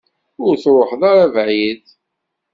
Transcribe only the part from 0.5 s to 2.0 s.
truḥeḍ ara bɛid.